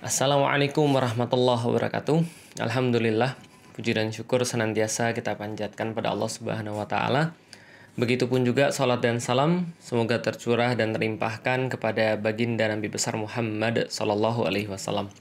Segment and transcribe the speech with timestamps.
[0.00, 2.24] Assalamualaikum warahmatullahi wabarakatuh.
[2.56, 3.36] Alhamdulillah,
[3.76, 7.36] puji dan syukur senantiasa kita panjatkan pada Allah Subhanahu wa taala.
[8.00, 14.48] Begitupun juga salat dan salam semoga tercurah dan terlimpahkan kepada baginda Nabi besar Muhammad sallallahu
[14.48, 15.12] alaihi wasallam.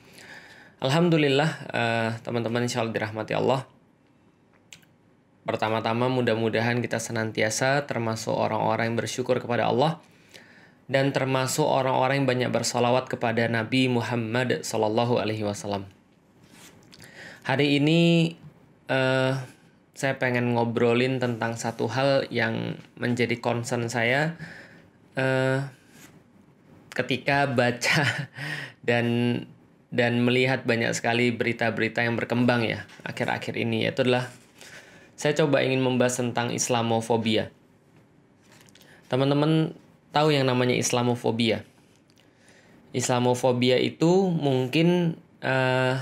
[0.79, 3.67] Alhamdulillah, uh, teman-teman insyaallah dirahmati Allah.
[5.43, 9.99] Pertama-tama mudah-mudahan kita senantiasa termasuk orang-orang yang bersyukur kepada Allah
[10.89, 15.85] dan termasuk orang-orang yang banyak bersolawat kepada Nabi Muhammad Sallallahu Alaihi Wasallam.
[17.45, 18.33] Hari ini
[18.89, 19.37] uh,
[19.93, 24.33] saya pengen ngobrolin tentang satu hal yang menjadi concern saya
[25.13, 25.69] uh,
[26.97, 28.03] ketika baca
[28.89, 29.05] dan
[29.93, 34.29] dan melihat banyak sekali berita-berita yang berkembang ya akhir-akhir ini yaitu adalah
[35.19, 37.51] saya coba ingin membahas tentang Islamofobia.
[39.11, 39.75] Teman-teman
[40.11, 41.65] tahu yang namanya Islamofobia.
[42.89, 45.95] Islamofobia itu mungkin uh,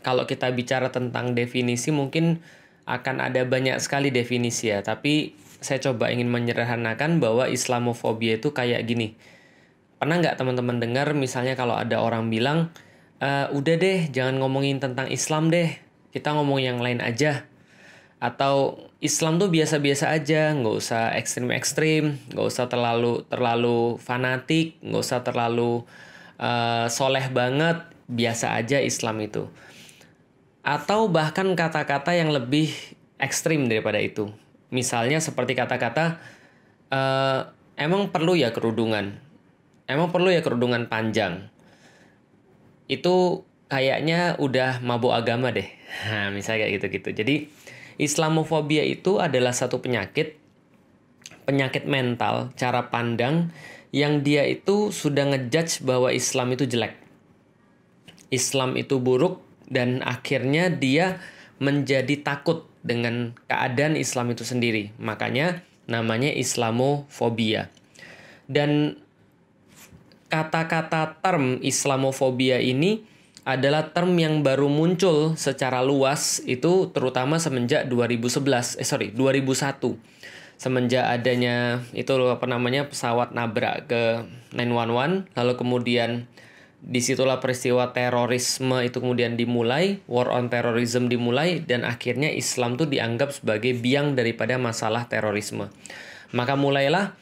[0.00, 2.40] kalau kita bicara tentang definisi mungkin
[2.86, 8.86] akan ada banyak sekali definisi ya, tapi saya coba ingin menyederhanakan bahwa Islamofobia itu kayak
[8.86, 9.18] gini.
[9.98, 12.70] Pernah nggak teman-teman dengar misalnya kalau ada orang bilang,
[13.18, 15.74] e, udah deh jangan ngomongin tentang Islam deh,
[16.14, 17.48] kita ngomong yang lain aja
[18.22, 25.22] atau Islam tuh biasa-biasa aja, nggak usah ekstrim-ekstrim, nggak usah terlalu terlalu fanatik, nggak usah
[25.22, 25.86] terlalu
[26.42, 29.46] uh, soleh banget, biasa aja Islam itu.
[30.66, 32.74] Atau bahkan kata-kata yang lebih
[33.22, 34.34] ekstrim daripada itu.
[34.74, 36.18] Misalnya seperti kata-kata
[36.90, 39.14] uh, emang perlu ya kerudungan,
[39.86, 41.46] emang perlu ya kerudungan panjang.
[42.90, 45.66] Itu kayaknya udah mabuk agama deh.
[45.96, 47.08] Nah, misalnya kayak gitu-gitu.
[47.14, 47.36] Jadi
[47.96, 50.36] Islamofobia itu adalah satu penyakit,
[51.48, 53.50] penyakit mental, cara pandang
[53.94, 56.92] yang dia itu sudah ngejudge bahwa Islam itu jelek.
[58.28, 61.22] Islam itu buruk dan akhirnya dia
[61.56, 64.92] menjadi takut dengan keadaan Islam itu sendiri.
[65.00, 67.72] Makanya namanya Islamofobia.
[68.46, 69.00] Dan
[70.28, 73.06] kata-kata term Islamofobia ini
[73.46, 79.78] adalah term yang baru muncul secara luas itu terutama semenjak 2011 eh sorry 2001
[80.58, 86.26] semenjak adanya itu apa namanya pesawat nabrak ke 911 lalu kemudian
[86.82, 92.90] di situlah peristiwa terorisme itu kemudian dimulai war on terrorism dimulai dan akhirnya Islam tuh
[92.90, 95.72] dianggap sebagai biang daripada masalah terorisme.
[96.30, 97.16] Maka mulailah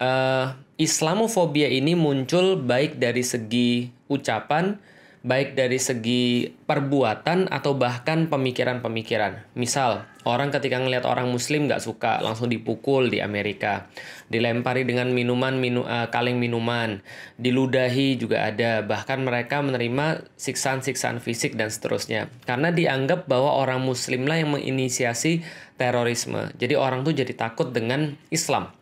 [0.00, 4.80] uh, Islamofobia ini muncul baik dari segi ucapan
[5.20, 9.52] baik dari segi perbuatan atau bahkan pemikiran-pemikiran.
[9.52, 13.92] Misal, orang ketika ngelihat orang muslim nggak suka, langsung dipukul di Amerika.
[14.32, 17.04] Dilempari dengan minuman, minu, uh, kaleng minuman.
[17.36, 18.80] Diludahi juga ada.
[18.80, 22.32] Bahkan mereka menerima siksaan-siksaan fisik dan seterusnya.
[22.48, 25.44] Karena dianggap bahwa orang muslim lah yang menginisiasi
[25.76, 26.48] terorisme.
[26.56, 28.72] Jadi orang tuh jadi takut dengan Islam.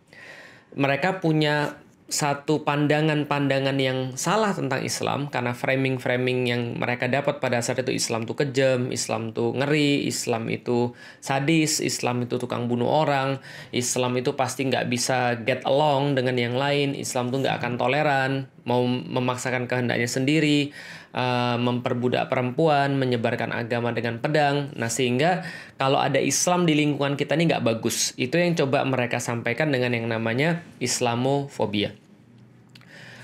[0.78, 7.84] Mereka punya satu pandangan-pandangan yang salah tentang Islam karena framing-framing yang mereka dapat pada saat
[7.84, 13.44] itu Islam itu kejam, Islam itu ngeri, Islam itu sadis, Islam itu tukang bunuh orang,
[13.76, 18.48] Islam itu pasti nggak bisa get along dengan yang lain, Islam itu nggak akan toleran,
[18.69, 20.77] mau memaksakan kehendaknya sendiri,
[21.17, 24.77] uh, memperbudak perempuan, menyebarkan agama dengan pedang.
[24.77, 25.49] Nah sehingga
[25.81, 28.12] kalau ada Islam di lingkungan kita ini nggak bagus.
[28.21, 31.97] Itu yang coba mereka sampaikan dengan yang namanya Islamofobia.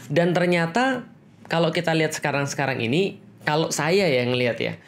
[0.08, 1.04] Dan ternyata
[1.44, 4.80] kalau kita lihat sekarang-sekarang ini, kalau saya yang lihat ya,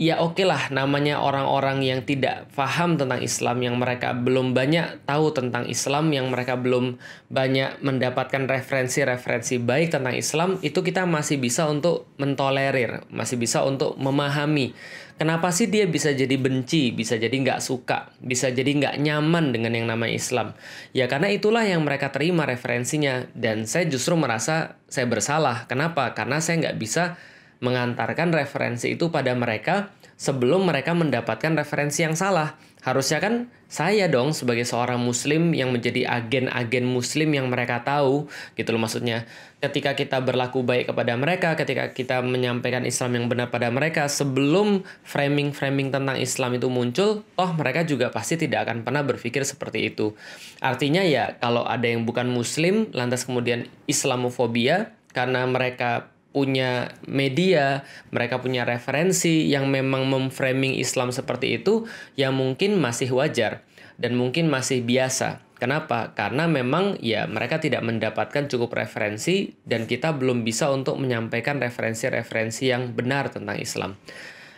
[0.00, 0.72] ya oke okay lah.
[0.72, 6.32] Namanya orang-orang yang tidak paham tentang Islam yang mereka belum banyak tahu tentang Islam yang
[6.32, 6.96] mereka belum
[7.28, 14.00] banyak mendapatkan referensi-referensi baik tentang Islam itu kita masih bisa untuk mentolerir masih bisa untuk
[14.00, 14.72] memahami.
[15.20, 19.76] Kenapa sih dia bisa jadi benci bisa jadi nggak suka bisa jadi nggak nyaman dengan
[19.76, 20.56] yang namanya Islam?
[20.96, 23.28] Ya karena itulah yang mereka terima referensinya.
[23.36, 25.68] Dan saya justru merasa saya bersalah.
[25.68, 26.16] Kenapa?
[26.16, 27.20] Karena saya nggak bisa
[27.60, 32.60] mengantarkan referensi itu pada mereka sebelum mereka mendapatkan referensi yang salah.
[32.80, 38.72] Harusnya kan saya dong sebagai seorang muslim yang menjadi agen-agen muslim yang mereka tahu gitu
[38.72, 39.28] loh maksudnya.
[39.60, 44.80] Ketika kita berlaku baik kepada mereka, ketika kita menyampaikan Islam yang benar pada mereka sebelum
[45.04, 50.16] framing-framing tentang Islam itu muncul, toh mereka juga pasti tidak akan pernah berpikir seperti itu.
[50.64, 57.82] Artinya ya kalau ada yang bukan muslim lantas kemudian Islamofobia karena mereka punya media,
[58.14, 63.66] mereka punya referensi yang memang memframing Islam seperti itu yang mungkin masih wajar
[63.98, 65.42] dan mungkin masih biasa.
[65.60, 66.16] Kenapa?
[66.16, 72.72] Karena memang ya mereka tidak mendapatkan cukup referensi dan kita belum bisa untuk menyampaikan referensi-referensi
[72.72, 74.00] yang benar tentang Islam.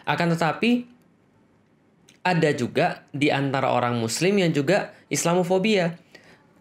[0.06, 0.86] Akan tetapi
[2.22, 5.98] ada juga di antara orang muslim yang juga Islamofobia.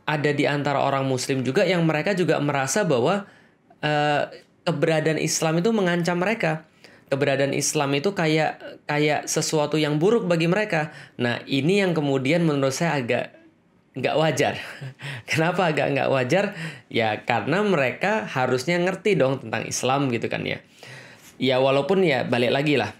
[0.09, 3.29] Ada di antara orang muslim juga yang mereka juga merasa bahwa
[3.85, 4.23] uh,
[4.67, 6.69] keberadaan Islam itu mengancam mereka
[7.11, 10.95] keberadaan Islam itu kayak kayak sesuatu yang buruk bagi mereka.
[11.19, 13.35] Nah ini yang kemudian menurut saya agak
[13.99, 14.55] nggak wajar.
[15.29, 16.55] Kenapa agak nggak wajar?
[16.87, 20.63] Ya karena mereka harusnya ngerti dong tentang Islam gitu kan ya.
[21.35, 22.95] Ya walaupun ya balik lagi lah.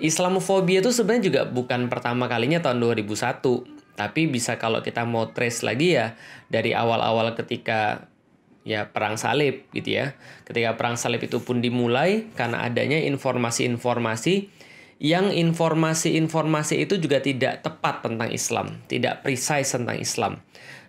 [0.00, 3.44] Islamofobia itu sebenarnya juga bukan pertama kalinya tahun 2001.
[3.92, 6.16] Tapi bisa kalau kita mau trace lagi ya
[6.48, 8.08] dari awal-awal ketika
[8.62, 10.14] ya perang salib gitu ya.
[10.46, 14.50] Ketika perang salib itu pun dimulai karena adanya informasi-informasi
[15.02, 20.38] yang informasi-informasi itu juga tidak tepat tentang Islam, tidak precise tentang Islam.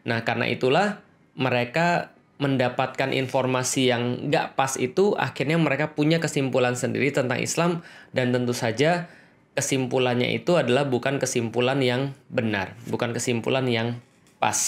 [0.06, 1.02] Nah, karena itulah
[1.34, 7.82] mereka mendapatkan informasi yang nggak pas itu, akhirnya mereka punya kesimpulan sendiri tentang Islam
[8.14, 9.10] dan tentu saja
[9.58, 13.98] kesimpulannya itu adalah bukan kesimpulan yang benar, bukan kesimpulan yang
[14.38, 14.60] pas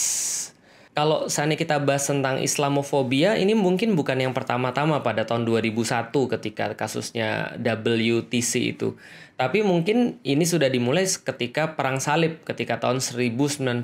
[0.95, 6.07] kalau saatnya kita bahas tentang Islamofobia, ini mungkin bukan yang pertama-tama pada tahun 2001
[6.39, 8.95] ketika kasusnya WTC itu.
[9.35, 13.83] Tapi mungkin ini sudah dimulai ketika Perang Salib, ketika tahun 1095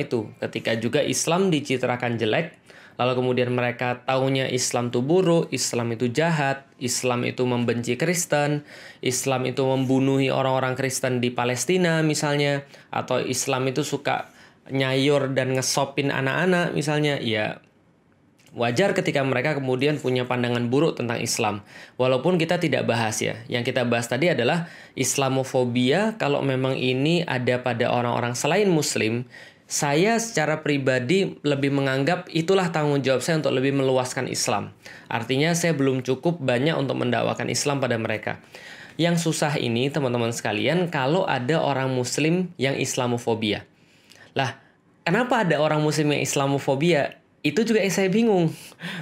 [0.00, 0.32] itu.
[0.40, 2.56] Ketika juga Islam dicitrakan jelek,
[2.96, 8.64] lalu kemudian mereka tahunya Islam itu buruk, Islam itu jahat, Islam itu membenci Kristen,
[9.04, 14.32] Islam itu membunuhi orang-orang Kristen di Palestina misalnya, atau Islam itu suka
[14.72, 17.62] nyayur dan ngesopin anak-anak misalnya ya
[18.56, 21.60] wajar ketika mereka kemudian punya pandangan buruk tentang Islam.
[22.00, 23.36] Walaupun kita tidak bahas ya.
[23.46, 29.28] Yang kita bahas tadi adalah Islamofobia kalau memang ini ada pada orang-orang selain muslim,
[29.68, 34.72] saya secara pribadi lebih menganggap itulah tanggung jawab saya untuk lebih meluaskan Islam.
[35.12, 38.40] Artinya saya belum cukup banyak untuk mendakwakan Islam pada mereka.
[38.96, 43.68] Yang susah ini teman-teman sekalian kalau ada orang muslim yang Islamofobia.
[44.36, 44.60] Lah,
[45.00, 47.16] kenapa ada orang muslim yang Islamofobia?
[47.40, 48.52] Itu juga yang saya bingung.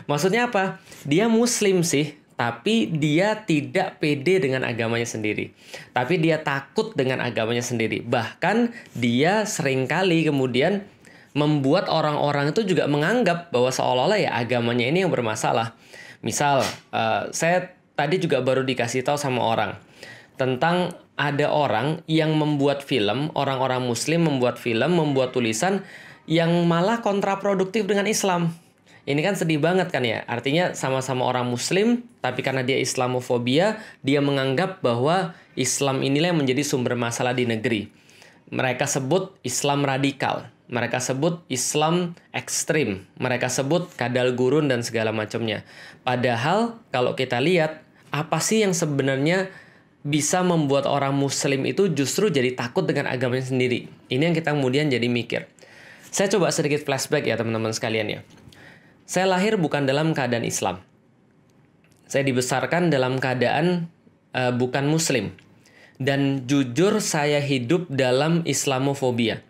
[0.06, 0.78] Maksudnya apa?
[1.02, 5.50] Dia muslim sih, tapi dia tidak pede dengan agamanya sendiri.
[5.90, 8.06] Tapi dia takut dengan agamanya sendiri.
[8.06, 10.86] Bahkan dia sering kali kemudian
[11.34, 15.74] membuat orang-orang itu juga menganggap bahwa seolah-olah ya agamanya ini yang bermasalah.
[16.22, 16.62] Misal,
[16.94, 19.74] uh, saya tadi juga baru dikasih tahu sama orang
[20.34, 25.86] tentang ada orang yang membuat film, orang-orang muslim membuat film, membuat tulisan
[26.26, 28.50] yang malah kontraproduktif dengan Islam.
[29.04, 30.24] Ini kan sedih banget kan ya.
[30.24, 36.64] Artinya sama-sama orang muslim, tapi karena dia Islamofobia, dia menganggap bahwa Islam inilah yang menjadi
[36.64, 37.92] sumber masalah di negeri.
[38.48, 40.48] Mereka sebut Islam radikal.
[40.72, 43.04] Mereka sebut Islam ekstrim.
[43.20, 45.68] Mereka sebut kadal gurun dan segala macamnya.
[46.00, 49.52] Padahal kalau kita lihat, apa sih yang sebenarnya
[50.04, 53.88] bisa membuat orang muslim itu justru jadi takut dengan agamanya sendiri.
[54.12, 55.48] Ini yang kita kemudian jadi mikir.
[56.12, 58.20] Saya coba sedikit flashback ya teman-teman sekalian ya.
[59.08, 60.84] Saya lahir bukan dalam keadaan Islam.
[62.04, 63.88] Saya dibesarkan dalam keadaan
[64.36, 65.32] uh, bukan muslim.
[65.96, 69.40] Dan jujur saya hidup dalam Islamofobia.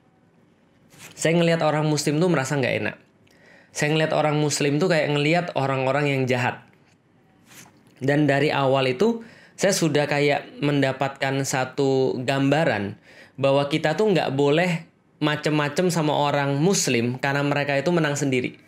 [1.18, 2.96] Saya ngelihat orang muslim tuh merasa nggak enak.
[3.74, 6.62] Saya ngelihat orang muslim tuh kayak ngelihat orang-orang yang jahat.
[7.98, 12.98] Dan dari awal itu saya sudah kayak mendapatkan satu gambaran
[13.38, 14.86] bahwa kita tuh nggak boleh
[15.22, 18.58] macem-macem sama orang muslim karena mereka itu menang sendiri.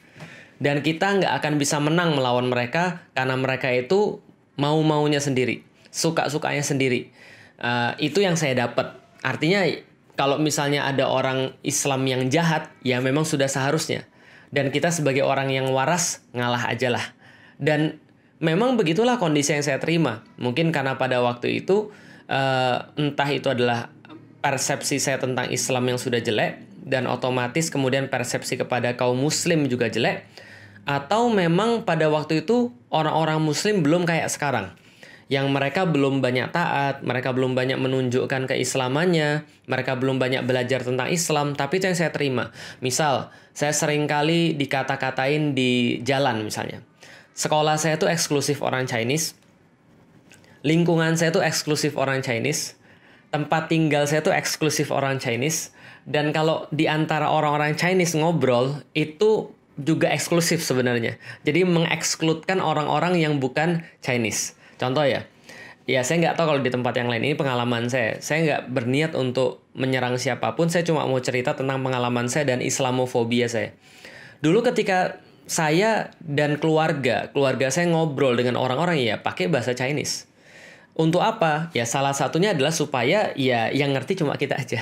[0.57, 4.25] Dan kita nggak akan bisa menang melawan mereka karena mereka itu
[4.57, 5.61] mau-maunya sendiri,
[5.93, 7.13] suka-sukanya sendiri.
[7.61, 8.97] Uh, itu yang saya dapat.
[9.21, 9.69] Artinya
[10.17, 14.09] kalau misalnya ada orang Islam yang jahat, ya memang sudah seharusnya.
[14.49, 17.05] Dan kita sebagai orang yang waras ngalah aja lah.
[17.61, 18.01] Dan
[18.43, 20.25] memang begitulah kondisi yang saya terima.
[20.37, 21.93] Mungkin karena pada waktu itu
[22.29, 23.89] uh, entah itu adalah
[24.45, 29.91] persepsi saya tentang Islam yang sudah jelek dan otomatis kemudian persepsi kepada kaum muslim juga
[29.91, 30.23] jelek
[30.87, 34.71] atau memang pada waktu itu orang-orang muslim belum kayak sekarang
[35.27, 41.11] yang mereka belum banyak taat, mereka belum banyak menunjukkan keislamannya, mereka belum banyak belajar tentang
[41.11, 42.55] Islam, tapi itu yang saya terima.
[42.79, 46.79] Misal, saya sering kali dikata-katain di jalan misalnya
[47.37, 49.37] sekolah saya tuh eksklusif orang Chinese.
[50.65, 52.75] Lingkungan saya tuh eksklusif orang Chinese.
[53.31, 55.77] Tempat tinggal saya tuh eksklusif orang Chinese.
[56.09, 61.21] Dan kalau di antara orang-orang Chinese ngobrol, itu juga eksklusif sebenarnya.
[61.45, 64.57] Jadi mengekskludkan orang-orang yang bukan Chinese.
[64.81, 65.29] Contoh ya,
[65.87, 69.13] ya saya nggak tahu kalau di tempat yang lain ini pengalaman saya saya nggak berniat
[69.15, 73.71] untuk menyerang siapa pun saya cuma mau cerita tentang pengalaman saya dan islamofobia saya
[74.43, 80.27] dulu ketika saya dan keluarga keluarga saya ngobrol dengan orang-orang ya pakai bahasa Chinese
[80.97, 81.69] untuk apa?
[81.77, 84.81] Ya salah satunya adalah supaya ya yang ngerti cuma kita aja.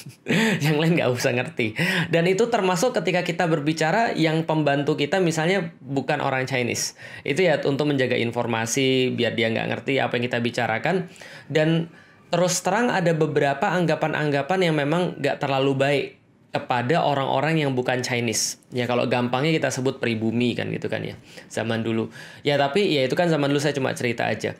[0.64, 1.76] yang lain nggak usah ngerti.
[2.08, 6.96] Dan itu termasuk ketika kita berbicara yang pembantu kita misalnya bukan orang Chinese.
[7.28, 11.12] Itu ya untuk menjaga informasi biar dia nggak ngerti apa yang kita bicarakan.
[11.52, 11.92] Dan
[12.32, 16.23] terus terang ada beberapa anggapan-anggapan yang memang nggak terlalu baik
[16.54, 18.62] kepada orang-orang yang bukan Chinese.
[18.70, 21.18] Ya kalau gampangnya kita sebut pribumi kan gitu kan ya.
[21.50, 22.14] Zaman dulu.
[22.46, 24.54] Ya tapi ya itu kan zaman dulu saya cuma cerita aja.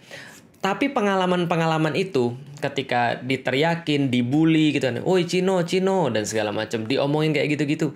[0.58, 7.36] Tapi pengalaman-pengalaman itu ketika diteriakin, dibully gitu kan, "Woi Cino, Cino" dan segala macam, diomongin
[7.36, 7.92] kayak gitu-gitu.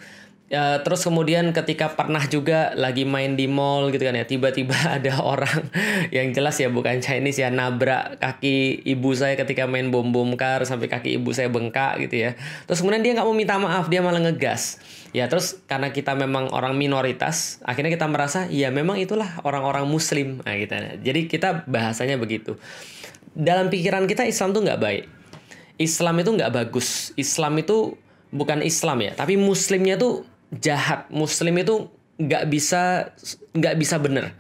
[0.49, 5.21] Ya, terus kemudian ketika pernah juga lagi main di mall gitu kan ya tiba-tiba ada
[5.21, 5.69] orang
[6.09, 10.64] yang jelas ya bukan Chinese ya nabrak kaki ibu saya ketika main bom bom kar
[10.64, 12.31] sampai kaki ibu saya bengkak gitu ya.
[12.64, 14.81] Terus kemudian dia nggak mau minta maaf dia malah ngegas.
[15.12, 20.40] Ya terus karena kita memang orang minoritas akhirnya kita merasa ya memang itulah orang-orang muslim.
[20.49, 20.73] Nah gitu.
[21.05, 22.57] Jadi kita bahasanya begitu.
[23.37, 25.05] Dalam pikiran kita Islam tuh nggak baik.
[25.76, 27.12] Islam itu nggak bagus.
[27.21, 28.00] Islam itu
[28.33, 30.25] bukan Islam ya tapi muslimnya tuh
[30.55, 31.09] jahat.
[31.12, 31.88] Muslim itu
[32.19, 33.12] nggak bisa
[33.55, 34.35] nggak bisa bener.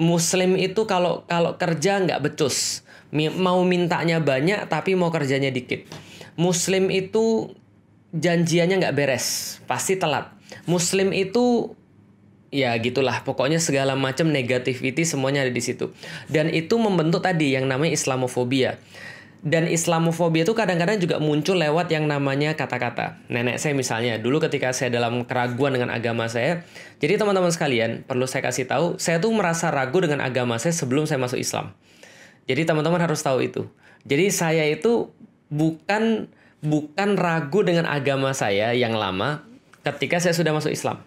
[0.00, 2.86] Muslim itu kalau kalau kerja nggak becus.
[3.12, 5.84] Mau mintanya banyak tapi mau kerjanya dikit.
[6.40, 7.52] Muslim itu
[8.16, 10.32] janjiannya nggak beres pasti telat.
[10.64, 11.76] Muslim itu
[12.52, 15.92] ya gitulah pokoknya segala macam negativity semuanya ada di situ.
[16.32, 18.80] Dan itu membentuk tadi yang namanya islamofobia
[19.42, 23.18] dan Islamofobia itu kadang-kadang juga muncul lewat yang namanya kata-kata.
[23.26, 26.62] Nenek saya misalnya, dulu ketika saya dalam keraguan dengan agama saya,
[27.02, 31.10] jadi teman-teman sekalian, perlu saya kasih tahu, saya tuh merasa ragu dengan agama saya sebelum
[31.10, 31.74] saya masuk Islam.
[32.46, 33.66] Jadi teman-teman harus tahu itu.
[34.06, 35.10] Jadi saya itu
[35.50, 36.30] bukan
[36.62, 39.42] bukan ragu dengan agama saya yang lama
[39.82, 41.02] ketika saya sudah masuk Islam.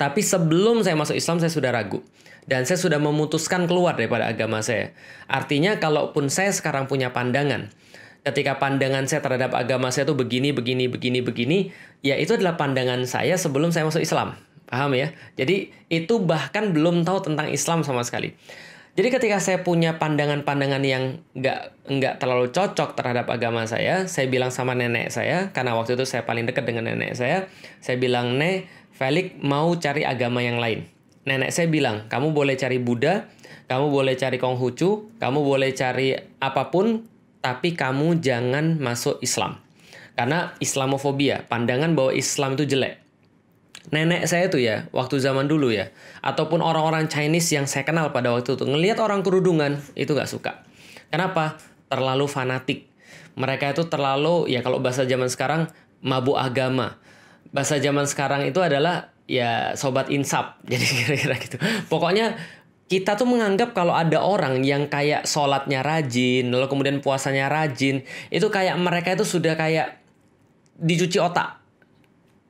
[0.00, 2.00] Tapi sebelum saya masuk Islam saya sudah ragu
[2.44, 4.92] dan saya sudah memutuskan keluar daripada agama saya.
[5.28, 7.72] Artinya kalaupun saya sekarang punya pandangan,
[8.24, 11.58] ketika pandangan saya terhadap agama saya itu begini, begini, begini, begini,
[12.04, 14.36] ya itu adalah pandangan saya sebelum saya masuk Islam.
[14.64, 15.12] Paham ya?
[15.36, 18.32] Jadi itu bahkan belum tahu tentang Islam sama sekali.
[18.94, 24.54] Jadi ketika saya punya pandangan-pandangan yang nggak nggak terlalu cocok terhadap agama saya, saya bilang
[24.54, 27.50] sama nenek saya, karena waktu itu saya paling dekat dengan nenek saya,
[27.82, 30.93] saya bilang, Nek, Felix mau cari agama yang lain
[31.24, 33.28] nenek saya bilang, kamu boleh cari Buddha,
[33.68, 37.08] kamu boleh cari Konghucu, kamu boleh cari apa pun,
[37.40, 39.60] tapi kamu jangan masuk Islam.
[40.14, 43.02] Karena Islamofobia, pandangan bahwa Islam itu jelek.
[43.92, 45.92] Nenek saya tuh ya, waktu zaman dulu ya,
[46.24, 50.64] ataupun orang-orang Chinese yang saya kenal pada waktu itu, ngelihat orang kerudungan, itu gak suka.
[51.12, 51.60] Kenapa?
[51.92, 52.88] Terlalu fanatik.
[53.36, 55.68] Mereka itu terlalu, ya kalau bahasa zaman sekarang,
[56.00, 56.96] mabuk agama.
[57.50, 60.60] Bahasa zaman sekarang itu adalah ya sobat insap.
[60.70, 61.56] Jadi kira-kira gitu.
[61.88, 62.36] Pokoknya
[62.84, 68.46] kita tuh menganggap kalau ada orang yang kayak sholatnya rajin lalu kemudian puasanya rajin itu
[68.52, 70.04] kayak mereka itu sudah kayak
[70.76, 71.63] dicuci otak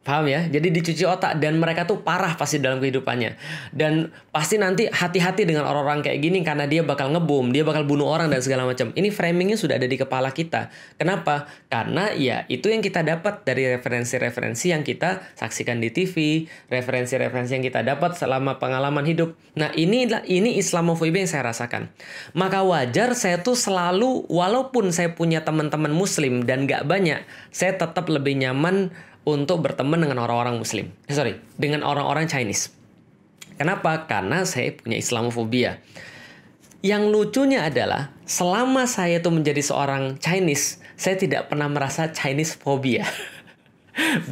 [0.05, 0.45] Paham ya?
[0.53, 3.41] Jadi dicuci otak dan mereka tuh parah pasti dalam kehidupannya.
[3.73, 8.13] Dan pasti nanti hati-hati dengan orang-orang kayak gini karena dia bakal ngebom, dia bakal bunuh
[8.13, 8.93] orang dan segala macam.
[8.93, 10.69] Ini framingnya sudah ada di kepala kita.
[11.01, 11.49] Kenapa?
[11.73, 17.65] Karena ya itu yang kita dapat dari referensi-referensi yang kita saksikan di TV, referensi-referensi yang
[17.65, 19.33] kita dapat selama pengalaman hidup.
[19.57, 21.89] Nah ini ini Islamofobia yang saya rasakan.
[22.37, 28.05] Maka wajar saya tuh selalu walaupun saya punya teman-teman Muslim dan gak banyak, saya tetap
[28.13, 28.93] lebih nyaman
[29.25, 30.93] untuk berteman dengan orang-orang Muslim.
[31.09, 32.73] Eh, sorry, dengan orang-orang Chinese.
[33.57, 34.05] Kenapa?
[34.05, 35.81] Karena saya punya Islamofobia.
[36.85, 43.09] Yang lucunya adalah selama saya tuh menjadi seorang Chinese, saya tidak pernah merasa Chinese phobia.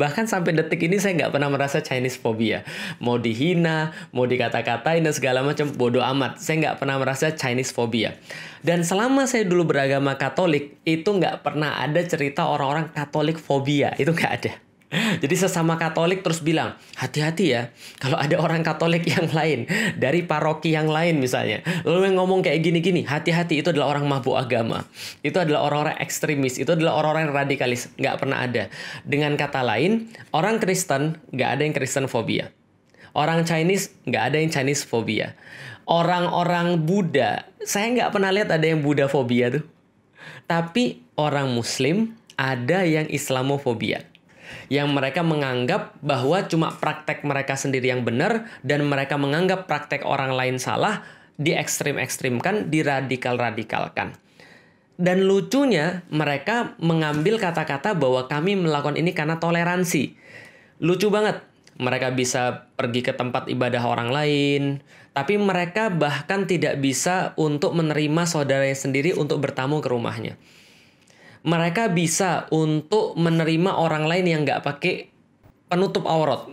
[0.01, 2.67] Bahkan sampai detik ini saya nggak pernah merasa Chinese phobia.
[2.99, 6.43] Mau dihina, mau dikata-katain dan segala macam bodoh amat.
[6.43, 8.19] Saya nggak pernah merasa Chinese phobia.
[8.61, 13.95] Dan selama saya dulu beragama Katolik, itu nggak pernah ada cerita orang-orang Katolik phobia.
[13.97, 14.53] Itu nggak ada.
[14.93, 19.65] Jadi sesama Katolik terus bilang, hati-hati ya, kalau ada orang Katolik yang lain,
[19.97, 24.37] dari paroki yang lain misalnya, lalu yang ngomong kayak gini-gini, hati-hati itu adalah orang mabuk
[24.37, 24.85] agama.
[25.25, 28.69] Itu adalah orang-orang ekstremis, itu adalah orang-orang radikalis, nggak pernah ada.
[29.09, 32.53] Dengan kata lain, orang Kristen nggak ada yang Kristen fobia.
[33.17, 35.33] Orang Chinese nggak ada yang Chinese fobia.
[35.89, 39.65] Orang-orang Buddha, saya nggak pernah lihat ada yang Buddha fobia tuh.
[40.45, 44.12] Tapi orang Muslim ada yang Islamofobia
[44.73, 50.33] yang mereka menganggap bahwa cuma praktek mereka sendiri yang benar dan mereka menganggap praktek orang
[50.33, 51.05] lain salah
[51.41, 54.17] diekstrim-ekstrimkan, diradikal-radikalkan.
[55.01, 60.15] Dan lucunya mereka mengambil kata-kata bahwa kami melakukan ini karena toleransi.
[60.79, 61.43] Lucu banget.
[61.81, 64.63] Mereka bisa pergi ke tempat ibadah orang lain,
[65.17, 70.37] tapi mereka bahkan tidak bisa untuk menerima saudaranya sendiri untuk bertamu ke rumahnya.
[71.43, 75.11] Mereka bisa untuk menerima orang lain yang nggak pakai
[75.67, 76.47] penutup aurat.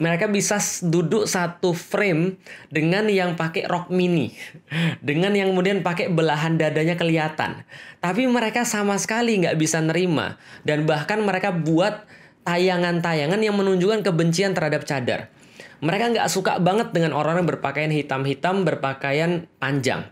[0.00, 0.56] Mereka bisa
[0.88, 2.40] duduk satu frame
[2.72, 4.32] dengan yang pakai rok mini,
[5.04, 7.68] dengan yang kemudian pakai belahan dadanya kelihatan.
[8.00, 12.08] Tapi mereka sama sekali nggak bisa nerima dan bahkan mereka buat
[12.48, 15.28] tayangan-tayangan yang menunjukkan kebencian terhadap cadar.
[15.84, 20.08] Mereka nggak suka banget dengan orang-orang berpakaian hitam-hitam, berpakaian panjang.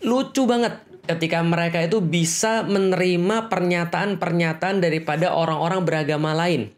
[0.00, 0.80] Lucu banget
[1.10, 6.70] ketika mereka itu bisa menerima pernyataan-pernyataan daripada orang-orang beragama lain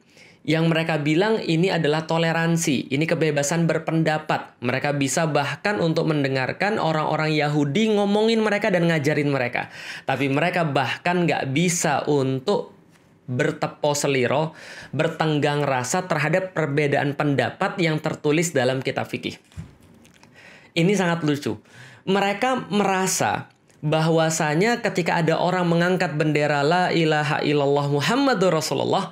[0.43, 4.59] yang mereka bilang ini adalah toleransi, ini kebebasan berpendapat.
[4.59, 9.71] Mereka bisa bahkan untuk mendengarkan orang-orang Yahudi ngomongin mereka dan ngajarin mereka.
[10.03, 12.75] Tapi mereka bahkan nggak bisa untuk
[13.31, 14.59] bertepo seliro,
[14.91, 19.39] bertenggang rasa terhadap perbedaan pendapat yang tertulis dalam kitab fikih.
[20.75, 21.55] Ini sangat lucu.
[22.03, 23.52] Mereka merasa
[23.83, 29.11] bahwasanya ketika ada orang mengangkat bendera la ilaha illallah Muhammadur Rasulullah,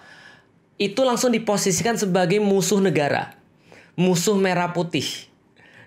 [0.79, 3.35] itu langsung diposisikan sebagai musuh negara,
[3.99, 5.05] musuh merah putih.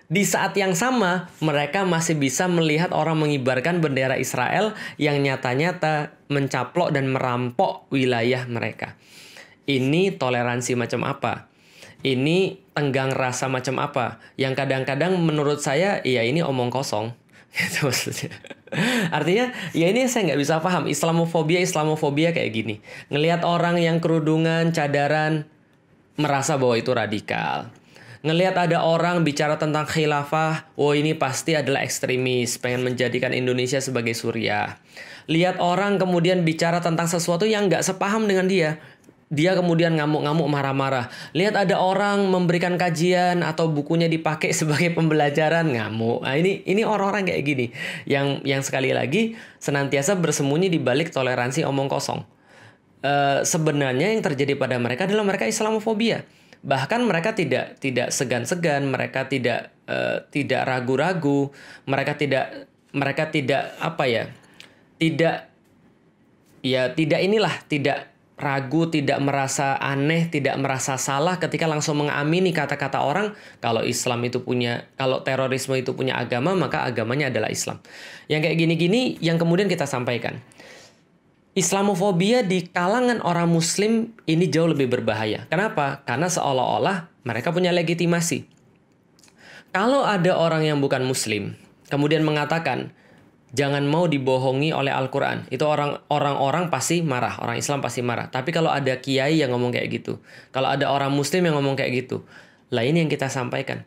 [0.04, 6.92] Di saat yang sama, mereka masih bisa melihat orang mengibarkan bendera Israel yang nyata-nyata mencaplok
[6.92, 9.00] dan merampok wilayah mereka.
[9.64, 11.48] Ini toleransi macam apa?
[12.04, 14.20] Ini tenggang rasa macam apa?
[14.36, 17.23] Yang kadang-kadang menurut saya, ya ini omong kosong
[17.54, 18.34] itu maksudnya.
[19.14, 22.76] Artinya ya ini saya nggak bisa paham Islamofobia Islamofobia kayak gini.
[23.14, 25.46] Ngelihat orang yang kerudungan, cadaran
[26.18, 27.70] merasa bahwa itu radikal.
[28.24, 34.16] Ngelihat ada orang bicara tentang khilafah, oh ini pasti adalah ekstremis, pengen menjadikan Indonesia sebagai
[34.16, 34.80] Suriah.
[35.28, 38.80] Lihat orang kemudian bicara tentang sesuatu yang nggak sepaham dengan dia,
[39.32, 41.08] dia kemudian ngamuk-ngamuk marah-marah.
[41.32, 46.24] Lihat ada orang memberikan kajian atau bukunya dipakai sebagai pembelajaran ngamuk.
[46.24, 47.66] Nah, ini ini orang-orang kayak gini
[48.04, 52.20] yang yang sekali lagi senantiasa bersembunyi di balik toleransi omong kosong.
[53.00, 56.24] E, sebenarnya yang terjadi pada mereka adalah mereka Islamofobia.
[56.64, 61.52] Bahkan mereka tidak tidak segan-segan, mereka tidak e, tidak ragu-ragu,
[61.84, 64.24] mereka tidak mereka tidak apa ya?
[64.96, 65.36] Tidak
[66.64, 72.98] ya tidak inilah tidak ragu, tidak merasa aneh, tidak merasa salah ketika langsung mengamini kata-kata
[73.02, 77.78] orang kalau Islam itu punya, kalau terorisme itu punya agama, maka agamanya adalah Islam.
[78.26, 80.42] Yang kayak gini-gini yang kemudian kita sampaikan.
[81.54, 85.46] Islamofobia di kalangan orang muslim ini jauh lebih berbahaya.
[85.46, 86.02] Kenapa?
[86.02, 88.50] Karena seolah-olah mereka punya legitimasi.
[89.70, 91.54] Kalau ada orang yang bukan muslim,
[91.86, 92.90] kemudian mengatakan,
[93.54, 95.46] jangan mau dibohongi oleh Al-Quran.
[95.48, 98.26] Itu orang orang pasti marah, orang Islam pasti marah.
[98.26, 100.18] Tapi kalau ada kiai yang ngomong kayak gitu,
[100.50, 102.26] kalau ada orang Muslim yang ngomong kayak gitu,
[102.74, 103.86] lah ini yang kita sampaikan.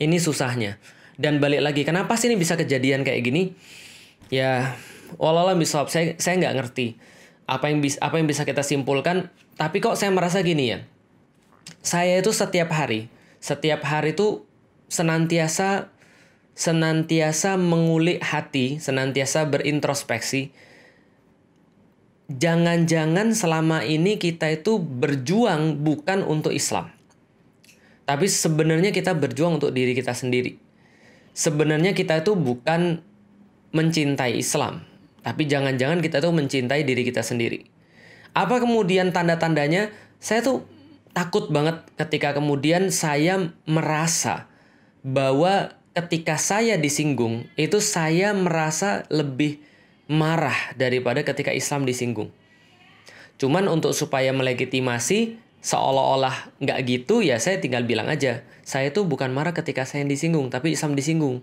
[0.00, 0.80] Ini susahnya.
[1.20, 3.52] Dan balik lagi, kenapa sih ini bisa kejadian kayak gini?
[4.32, 4.80] Ya,
[5.20, 6.96] walau bisa saya saya nggak ngerti
[7.44, 9.28] apa yang bisa apa yang bisa kita simpulkan.
[9.60, 10.88] Tapi kok saya merasa gini ya,
[11.84, 13.12] saya itu setiap hari,
[13.44, 14.48] setiap hari itu
[14.88, 15.92] senantiasa
[16.60, 20.52] senantiasa mengulik hati, senantiasa berintrospeksi.
[22.28, 26.92] Jangan-jangan selama ini kita itu berjuang bukan untuk Islam.
[28.04, 30.60] Tapi sebenarnya kita berjuang untuk diri kita sendiri.
[31.32, 33.00] Sebenarnya kita itu bukan
[33.72, 34.84] mencintai Islam,
[35.24, 37.64] tapi jangan-jangan kita itu mencintai diri kita sendiri.
[38.36, 39.94] Apa kemudian tanda-tandanya?
[40.20, 40.68] Saya tuh
[41.16, 44.50] takut banget ketika kemudian saya merasa
[45.00, 49.58] bahwa ketika saya disinggung, itu saya merasa lebih
[50.10, 52.30] marah daripada ketika Islam disinggung.
[53.38, 59.28] Cuman untuk supaya melegitimasi seolah-olah nggak gitu ya saya tinggal bilang aja saya itu bukan
[59.28, 61.40] marah ketika saya disinggung tapi Islam disinggung.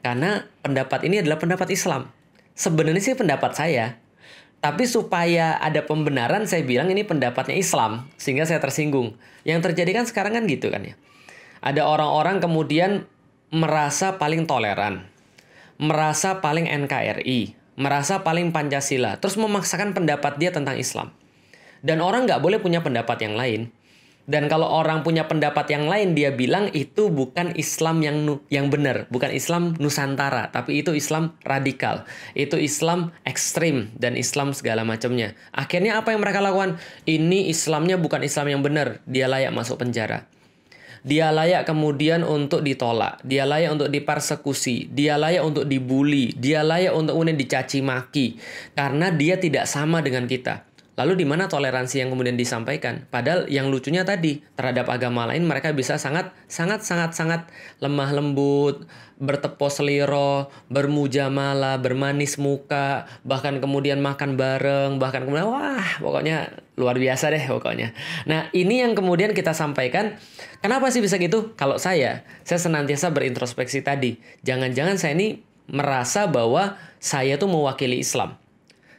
[0.00, 2.08] Karena pendapat ini adalah pendapat Islam.
[2.56, 4.00] Sebenarnya sih pendapat saya
[4.60, 9.16] tapi supaya ada pembenaran saya bilang ini pendapatnya Islam sehingga saya tersinggung.
[9.44, 10.94] Yang terjadi kan sekarang kan gitu kan ya.
[11.60, 13.04] Ada orang-orang kemudian
[13.50, 15.10] merasa paling toleran,
[15.74, 21.10] merasa paling NKRI, merasa paling Pancasila, terus memaksakan pendapat dia tentang Islam.
[21.82, 23.74] Dan orang nggak boleh punya pendapat yang lain.
[24.30, 28.70] Dan kalau orang punya pendapat yang lain, dia bilang itu bukan Islam yang nu yang
[28.70, 32.06] benar, bukan Islam Nusantara, tapi itu Islam radikal,
[32.38, 35.34] itu Islam ekstrim dan Islam segala macamnya.
[35.50, 36.78] Akhirnya apa yang mereka lakukan?
[37.02, 40.30] Ini Islamnya bukan Islam yang benar, dia layak masuk penjara.
[41.00, 46.92] Dia layak kemudian untuk ditolak, dia layak untuk dipersekusi, dia layak untuk dibully, dia layak
[46.92, 48.36] untuk kemudian dicaci maki
[48.76, 50.68] karena dia tidak sama dengan kita.
[51.00, 53.08] Lalu di mana toleransi yang kemudian disampaikan?
[53.08, 57.48] Padahal yang lucunya tadi terhadap agama lain mereka bisa sangat sangat sangat sangat
[57.80, 58.84] lemah lembut,
[59.20, 67.28] bertepos seliro, bermujamalah, bermanis muka, bahkan kemudian makan bareng, bahkan kemudian wah pokoknya luar biasa
[67.28, 67.92] deh pokoknya.
[68.24, 70.16] Nah ini yang kemudian kita sampaikan.
[70.64, 71.52] Kenapa sih bisa gitu?
[71.54, 74.16] Kalau saya, saya senantiasa berintrospeksi tadi.
[74.44, 78.40] Jangan-jangan saya ini merasa bahwa saya tuh mewakili Islam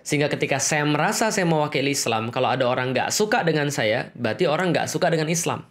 [0.01, 4.49] sehingga ketika saya merasa saya mewakili Islam, kalau ada orang nggak suka dengan saya, berarti
[4.49, 5.61] orang nggak suka dengan Islam.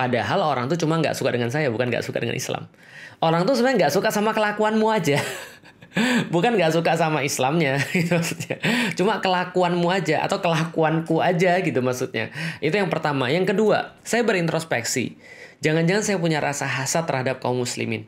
[0.00, 2.72] Padahal orang tuh cuma nggak suka dengan saya, bukan nggak suka dengan Islam.
[3.20, 5.20] Orang tuh sebenarnya nggak suka sama kelakuanmu aja.
[6.34, 8.62] bukan nggak suka sama Islamnya itu maksudnya
[8.94, 12.30] cuma kelakuanmu aja atau kelakuanku aja gitu maksudnya
[12.62, 15.18] itu yang pertama yang kedua saya berintrospeksi
[15.58, 18.06] jangan-jangan saya punya rasa hasad terhadap kaum muslimin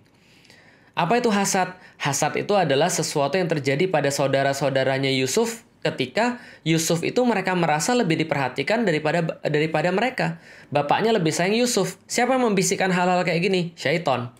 [0.95, 7.23] apa itu hasad Hasad itu adalah sesuatu yang terjadi pada saudara-saudaranya Yusuf ketika Yusuf itu
[7.23, 10.43] mereka merasa lebih diperhatikan daripada daripada mereka.
[10.75, 11.95] Bapaknya lebih sayang Yusuf.
[12.11, 13.71] Siapa yang membisikkan hal-hal kayak gini?
[13.79, 14.35] Syaiton.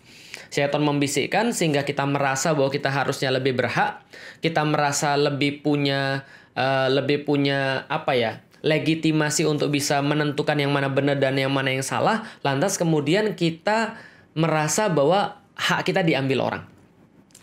[0.53, 4.05] Syaiton membisikkan sehingga kita merasa bahwa kita harusnya lebih berhak,
[4.45, 8.45] kita merasa lebih punya uh, lebih punya apa ya?
[8.63, 13.99] legitimasi untuk bisa menentukan yang mana benar dan yang mana yang salah, lantas kemudian kita
[14.39, 16.63] merasa bahwa hak kita diambil orang.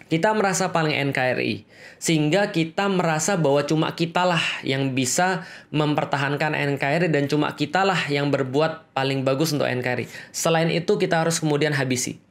[0.09, 1.69] Kita merasa paling NKRI,
[2.01, 8.91] sehingga kita merasa bahwa cuma kitalah yang bisa mempertahankan NKRI dan cuma kitalah yang berbuat
[8.91, 10.11] paling bagus untuk NKRI.
[10.35, 12.30] Selain itu kita harus kemudian habisi.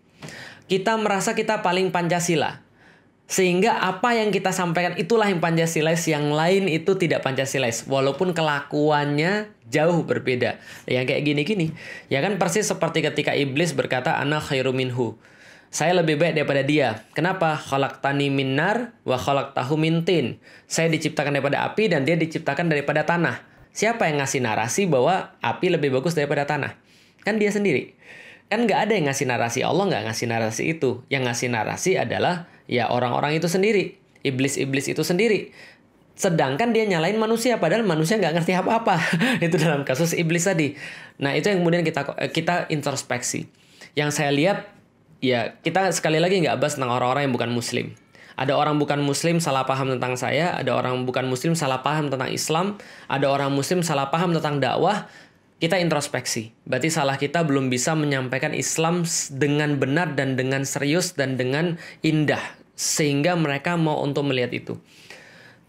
[0.70, 2.62] Kita merasa kita paling Pancasila,
[3.26, 7.90] sehingga apa yang kita sampaikan itulah yang Pancasilais, yang lain itu tidak Pancasilais.
[7.90, 10.62] Walaupun kelakuannya jauh berbeda.
[10.86, 11.68] Yang kayak gini-gini.
[12.10, 15.18] Ya kan persis seperti ketika iblis berkata, anak khairu minhu
[15.70, 17.06] saya lebih baik daripada dia.
[17.14, 17.62] Kenapa?
[18.02, 19.18] tani minar wa
[19.54, 20.42] tahu mintin.
[20.66, 23.46] Saya diciptakan daripada api dan dia diciptakan daripada tanah.
[23.70, 26.74] Siapa yang ngasih narasi bahwa api lebih bagus daripada tanah?
[27.22, 27.94] Kan dia sendiri.
[28.50, 29.60] Kan nggak ada yang ngasih narasi.
[29.62, 31.06] Allah nggak ngasih narasi itu.
[31.08, 34.02] Yang ngasih narasi adalah ya orang-orang itu sendiri.
[34.26, 35.54] Iblis-iblis itu sendiri.
[36.20, 39.00] Sedangkan dia nyalain manusia, padahal manusia nggak ngerti apa-apa.
[39.46, 40.74] itu dalam kasus iblis tadi.
[41.22, 43.48] Nah itu yang kemudian kita kita introspeksi.
[43.94, 44.68] Yang saya lihat
[45.22, 47.94] ya kita sekali lagi nggak bahas tentang orang-orang yang bukan muslim.
[48.40, 52.32] Ada orang bukan muslim salah paham tentang saya, ada orang bukan muslim salah paham tentang
[52.32, 52.80] Islam,
[53.12, 55.12] ada orang muslim salah paham tentang dakwah,
[55.60, 56.56] kita introspeksi.
[56.64, 59.04] Berarti salah kita belum bisa menyampaikan Islam
[59.36, 62.42] dengan benar dan dengan serius dan dengan indah
[62.80, 64.80] sehingga mereka mau untuk melihat itu.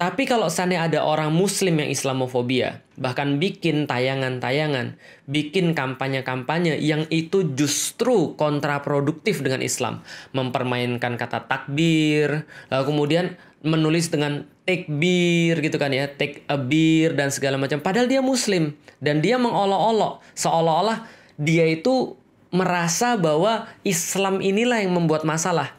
[0.00, 4.96] Tapi kalau seandainya ada orang muslim yang Islamofobia, bahkan bikin tayangan-tayangan,
[5.28, 10.00] bikin kampanye-kampanye yang itu justru kontraproduktif dengan Islam.
[10.32, 17.12] Mempermainkan kata takbir, lalu kemudian menulis dengan take beer gitu kan ya, take a beer
[17.12, 17.84] dan segala macam.
[17.84, 18.72] Padahal dia muslim
[19.04, 21.04] dan dia mengolok-olok seolah-olah
[21.36, 22.16] dia itu
[22.48, 25.76] merasa bahwa Islam inilah yang membuat masalah.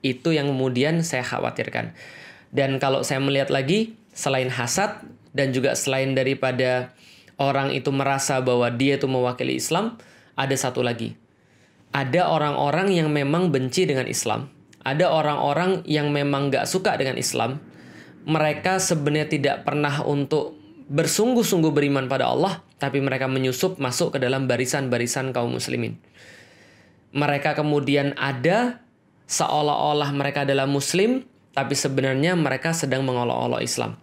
[0.00, 1.92] Itu yang kemudian saya khawatirkan.
[2.50, 6.90] Dan kalau saya melihat lagi, selain hasad dan juga selain daripada
[7.38, 9.96] orang itu merasa bahwa dia itu mewakili Islam,
[10.34, 11.14] ada satu lagi.
[11.90, 14.50] Ada orang-orang yang memang benci dengan Islam.
[14.82, 17.58] Ada orang-orang yang memang gak suka dengan Islam.
[18.26, 20.54] Mereka sebenarnya tidak pernah untuk
[20.90, 25.98] bersungguh-sungguh beriman pada Allah, tapi mereka menyusup masuk ke dalam barisan-barisan kaum muslimin.
[27.10, 28.82] Mereka kemudian ada
[29.26, 31.26] seolah-olah mereka adalah muslim,
[31.60, 34.00] tapi sebenarnya mereka sedang mengolok-olok Islam.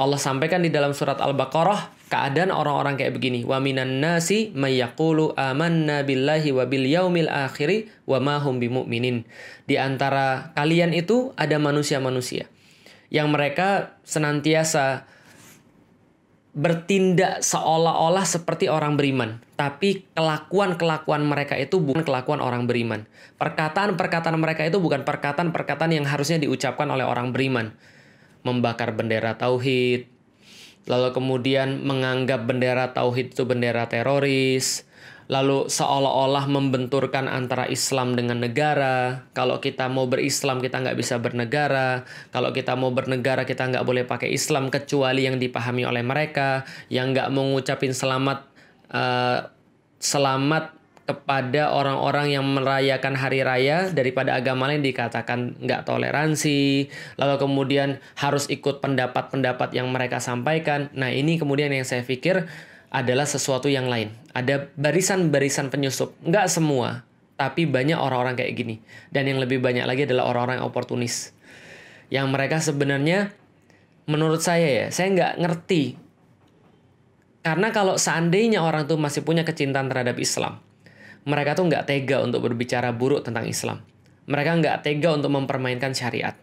[0.00, 3.44] Allah sampaikan di dalam surat Al-Baqarah keadaan orang-orang kayak begini.
[3.44, 9.24] Wa minan nasi mayyaqulu amanna billahi wa bil yaumil akhiri wa.
[9.68, 12.48] Di antara kalian itu ada manusia-manusia
[13.12, 15.04] yang mereka senantiasa
[16.50, 23.06] bertindak seolah-olah seperti orang beriman, tapi kelakuan-kelakuan mereka itu bukan kelakuan orang beriman.
[23.38, 27.78] Perkataan-perkataan mereka itu bukan perkataan-perkataan yang harusnya diucapkan oleh orang beriman.
[28.42, 30.10] Membakar bendera tauhid,
[30.90, 34.89] lalu kemudian menganggap bendera tauhid itu bendera teroris,
[35.30, 39.30] lalu seolah-olah membenturkan antara Islam dengan negara.
[39.30, 42.02] Kalau kita mau berislam kita nggak bisa bernegara.
[42.34, 46.66] Kalau kita mau bernegara kita nggak boleh pakai Islam kecuali yang dipahami oleh mereka.
[46.90, 48.42] Yang nggak mengucapin selamat
[48.90, 49.46] uh,
[50.02, 50.74] selamat
[51.10, 56.86] kepada orang-orang yang merayakan hari raya daripada agama lain dikatakan nggak toleransi
[57.18, 62.46] lalu kemudian harus ikut pendapat-pendapat yang mereka sampaikan nah ini kemudian yang saya pikir
[62.90, 64.10] adalah sesuatu yang lain.
[64.34, 66.18] Ada barisan-barisan penyusup.
[66.26, 67.06] Nggak semua,
[67.38, 68.82] tapi banyak orang-orang kayak gini.
[69.08, 71.30] Dan yang lebih banyak lagi adalah orang-orang yang oportunis.
[72.10, 73.30] Yang mereka sebenarnya,
[74.10, 75.94] menurut saya ya, saya nggak ngerti.
[77.40, 80.60] Karena kalau seandainya orang tuh masih punya kecintaan terhadap Islam,
[81.24, 83.80] mereka tuh nggak tega untuk berbicara buruk tentang Islam.
[84.28, 86.36] Mereka nggak tega untuk mempermainkan syariat.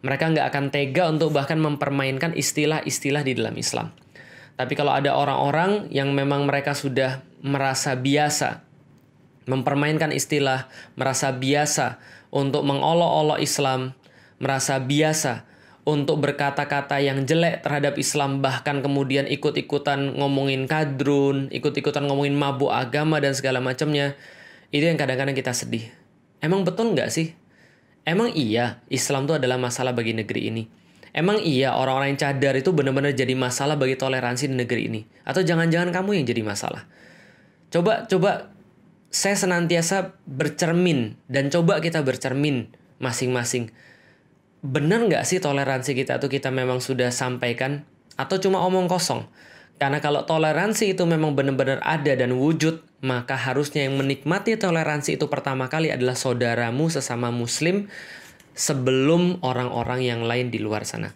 [0.00, 3.92] Mereka nggak akan tega untuk bahkan mempermainkan istilah-istilah di dalam Islam.
[4.60, 8.68] Tapi kalau ada orang-orang yang memang mereka sudah merasa biasa
[9.48, 11.98] mempermainkan istilah, merasa biasa
[12.30, 13.96] untuk mengolok-olok Islam,
[14.38, 15.48] merasa biasa
[15.82, 23.18] untuk berkata-kata yang jelek terhadap Islam, bahkan kemudian ikut-ikutan ngomongin kadrun, ikut-ikutan ngomongin mabuk agama
[23.18, 24.14] dan segala macamnya,
[24.70, 25.90] itu yang kadang-kadang kita sedih.
[26.38, 27.34] Emang betul nggak sih?
[28.06, 30.62] Emang iya Islam itu adalah masalah bagi negeri ini?
[31.10, 35.00] Emang iya orang-orang yang cadar itu benar-benar jadi masalah bagi toleransi di negeri ini?
[35.26, 36.86] Atau jangan-jangan kamu yang jadi masalah?
[37.70, 38.54] Coba, coba
[39.10, 42.70] saya senantiasa bercermin dan coba kita bercermin
[43.02, 43.74] masing-masing.
[44.62, 47.82] Benar nggak sih toleransi kita tuh kita memang sudah sampaikan?
[48.14, 49.26] Atau cuma omong kosong?
[49.80, 55.26] Karena kalau toleransi itu memang benar-benar ada dan wujud, maka harusnya yang menikmati toleransi itu
[55.32, 57.88] pertama kali adalah saudaramu sesama muslim
[58.54, 61.14] sebelum orang-orang yang lain di luar sana.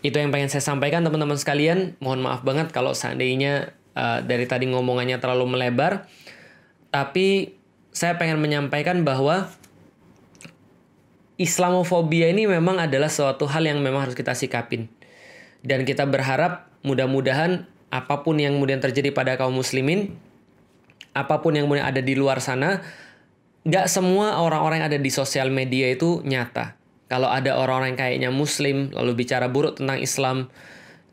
[0.00, 1.96] Itu yang pengen saya sampaikan teman-teman sekalian.
[2.00, 6.08] Mohon maaf banget kalau seandainya uh, dari tadi ngomongannya terlalu melebar.
[6.90, 7.54] Tapi
[7.92, 9.50] saya pengen menyampaikan bahwa
[11.40, 14.92] Islamofobia ini memang adalah suatu hal yang memang harus kita sikapin.
[15.60, 20.16] Dan kita berharap mudah-mudahan apa pun yang kemudian terjadi pada kaum muslimin,
[21.12, 22.80] apa pun yang kemudian ada di luar sana,
[23.60, 26.80] nggak semua orang-orang yang ada di sosial media itu nyata.
[27.10, 30.36] Kalau ada orang-orang kayaknya muslim lalu bicara buruk tentang Islam,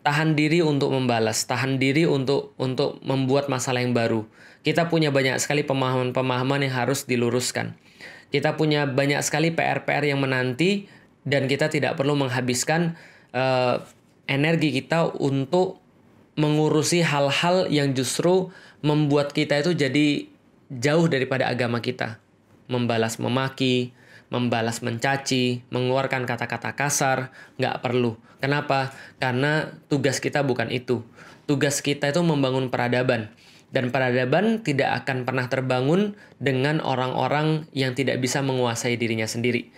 [0.05, 4.23] tahan diri untuk membalas, tahan diri untuk untuk membuat masalah yang baru.
[4.61, 7.75] Kita punya banyak sekali pemahaman-pemahaman yang harus diluruskan.
[8.29, 10.87] Kita punya banyak sekali PR-PR yang menanti
[11.23, 12.99] dan kita tidak perlu menghabiskan
[13.31, 13.83] uh,
[14.27, 15.79] energi kita untuk
[16.37, 18.51] mengurusi hal-hal yang justru
[18.85, 20.29] membuat kita itu jadi
[20.69, 22.19] jauh daripada agama kita
[22.67, 23.95] membalas memaki,
[24.27, 28.19] membalas mencaci, mengeluarkan kata-kata kasar, nggak perlu.
[28.37, 28.93] Kenapa?
[29.17, 31.01] Karena tugas kita bukan itu.
[31.47, 33.31] Tugas kita itu membangun peradaban.
[33.67, 39.71] Dan peradaban tidak akan pernah terbangun dengan orang-orang yang tidak bisa menguasai dirinya sendiri.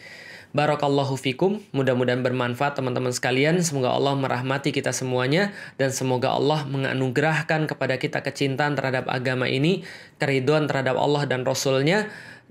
[0.50, 3.62] Barakallahu fikum, mudah-mudahan bermanfaat teman-teman sekalian.
[3.62, 9.86] Semoga Allah merahmati kita semuanya dan semoga Allah menganugerahkan kepada kita kecintaan terhadap agama ini,
[10.18, 12.10] keriduan terhadap Allah dan Rasulnya,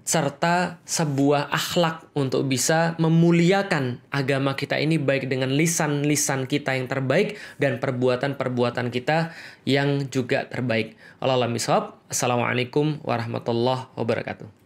[0.09, 7.37] serta sebuah akhlak untuk bisa memuliakan agama kita ini baik dengan lisan-lisan kita yang terbaik
[7.61, 9.37] dan perbuatan-perbuatan kita
[9.69, 10.97] yang juga terbaik.
[11.21, 11.45] Allah
[12.09, 14.58] Assalamualaikum warahmatullahi wabarakatuh.